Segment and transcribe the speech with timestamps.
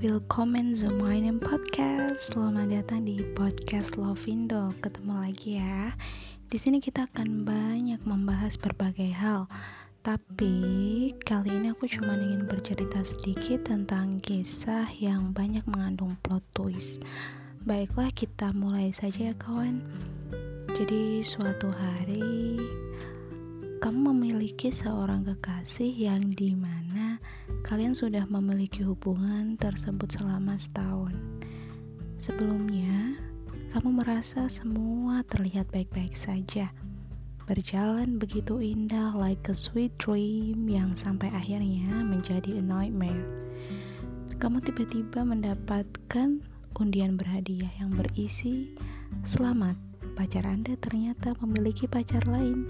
[0.00, 2.34] Willkommen zu meinem Podcast.
[2.34, 4.74] Selamat datang di podcast Lovindo.
[4.82, 5.94] Ketemu lagi ya.
[6.50, 9.46] Di sini kita akan banyak membahas berbagai hal.
[10.02, 10.56] Tapi
[11.22, 17.06] kali ini aku cuma ingin bercerita sedikit tentang kisah yang banyak mengandung plot twist.
[17.68, 19.78] Baiklah, kita mulai saja ya kawan.
[20.74, 22.58] Jadi suatu hari
[23.80, 27.16] kamu memiliki seorang kekasih yang di mana
[27.64, 31.16] kalian sudah memiliki hubungan tersebut selama setahun.
[32.20, 33.16] Sebelumnya,
[33.72, 36.68] kamu merasa semua terlihat baik-baik saja.
[37.48, 43.24] Berjalan begitu indah like a sweet dream yang sampai akhirnya menjadi a nightmare.
[44.36, 46.44] Kamu tiba-tiba mendapatkan
[46.76, 48.76] undian berhadiah yang berisi
[49.24, 49.80] Selamat,
[50.20, 52.68] pacar Anda ternyata memiliki pacar lain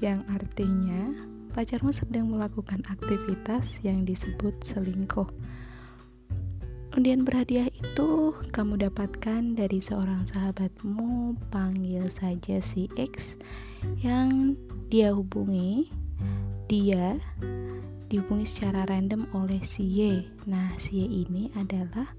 [0.00, 1.12] yang artinya
[1.52, 5.28] pacarmu sedang melakukan aktivitas yang disebut selingkuh.
[6.90, 13.38] Undian berhadiah itu kamu dapatkan dari seorang sahabatmu, panggil saja si X
[14.02, 14.58] yang
[14.90, 15.86] dia hubungi.
[16.66, 17.14] Dia
[18.10, 20.26] dihubungi secara random oleh si Y.
[20.50, 22.10] Nah, si Y ini adalah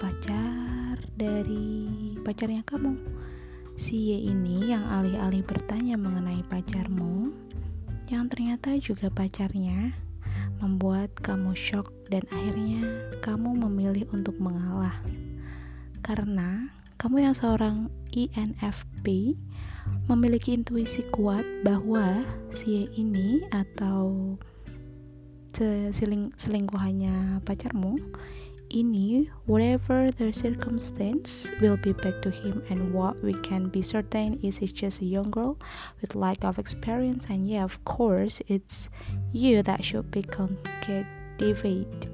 [0.00, 2.96] pacar dari pacarnya kamu
[3.76, 7.28] Si Y ini yang alih-alih bertanya mengenai pacarmu,
[8.08, 9.92] yang ternyata juga pacarnya,
[10.64, 12.80] membuat kamu shock dan akhirnya
[13.20, 14.96] kamu memilih untuk mengalah.
[16.00, 19.36] Karena kamu yang seorang INFP
[20.08, 24.40] memiliki intuisi kuat bahwa si Y ini atau
[25.92, 28.00] seling selingkuhannya pacarmu
[28.70, 32.62] ini, whatever the circumstance, will be back to him.
[32.70, 35.58] And what we can be certain is he's just a young girl
[36.00, 37.26] with lack of experience.
[37.28, 38.88] And yeah, of course, it's
[39.32, 41.06] you that should be conquered.
[41.38, 42.08] David.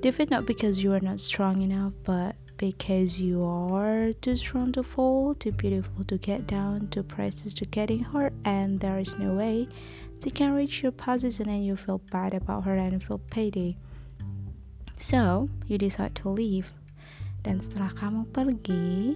[0.00, 4.82] David, not because you are not strong enough, but because you are too strong to
[4.82, 9.34] fall, too beautiful to get down, too precious to getting hurt, and there is no
[9.34, 9.68] way
[10.22, 13.78] she can reach your position and you feel bad about her and feel pity.
[14.98, 16.74] So, you decide to leave.
[17.46, 19.14] Dan setelah kamu pergi,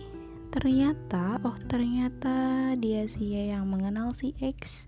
[0.54, 4.87] ternyata, oh ternyata dia si Y yang mengenal si X.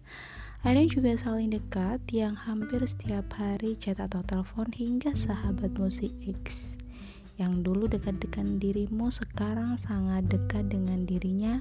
[0.62, 6.78] Ada juga saling dekat yang hampir setiap hari chat atau telepon hingga sahabatmu si X.
[7.42, 11.58] Yang dulu dekat dengan dirimu sekarang sangat dekat dengan dirinya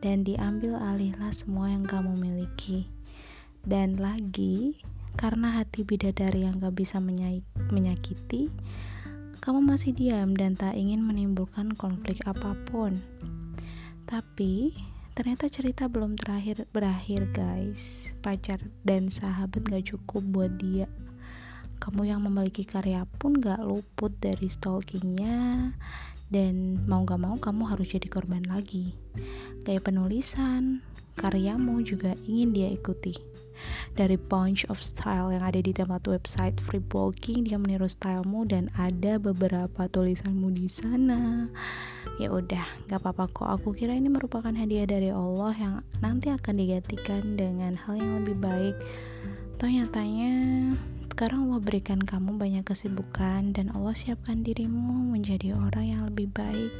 [0.00, 2.88] dan diambil alihlah semua yang kamu miliki.
[3.68, 4.80] Dan lagi,
[5.14, 6.98] karena hati bidadari yang gak bisa
[7.70, 8.50] menyakiti,
[9.44, 12.96] kamu masih diam dan tak ingin menimbulkan konflik apa pun.
[14.08, 14.72] Tapi,
[15.12, 18.12] ternyata cerita belum terakhir berakhir guys.
[18.20, 20.88] Pacar dan sahabat gak cukup buat dia.
[21.80, 25.70] Kamu yang memiliki karya pun gak luput dari stalkingnya
[26.32, 28.96] dan mau gak mau kamu harus jadi korban lagi.
[29.62, 30.82] Gaya penulisan,
[31.14, 33.14] karyamu juga ingin dia ikuti.
[33.94, 38.64] Dari bunch of style yang ada di tempat website free blogging dia meniru stylemu dan
[38.76, 41.46] ada beberapa tulisanmu di sana.
[42.20, 43.48] Ya udah nggak apa-apa kok.
[43.60, 45.74] Aku kira ini merupakan hadiah dari Allah yang
[46.04, 48.76] nanti akan digantikan dengan hal yang lebih baik.
[49.56, 50.34] Toh nyatanya
[51.14, 56.74] sekarang Allah berikan kamu banyak kesibukan dan Allah siapkan dirimu menjadi orang yang lebih baik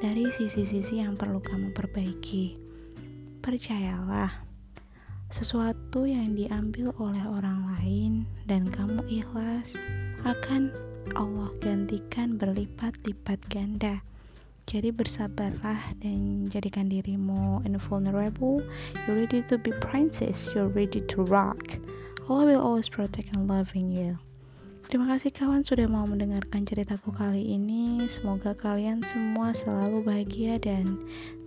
[0.00, 2.56] dari sisi-sisi yang perlu kamu perbaiki.
[3.44, 4.32] Percayalah,
[5.28, 9.76] sesuatu yang diambil oleh orang lain dan kamu ikhlas
[10.24, 10.72] akan
[11.12, 14.00] Allah gantikan berlipat-lipat ganda.
[14.64, 18.64] Jadi bersabarlah dan jadikan dirimu invulnerable.
[19.04, 20.48] You're ready to be princess.
[20.56, 21.76] You're ready to rock.
[22.26, 24.18] Allah will always protect and loving you.
[24.90, 28.02] Terima kasih kawan sudah mau mendengarkan ceritaku kali ini.
[28.10, 30.98] Semoga kalian semua selalu bahagia dan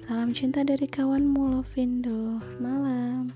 [0.07, 2.39] salam cinta dari kawanmu Lovindo.
[2.63, 3.27] Malam.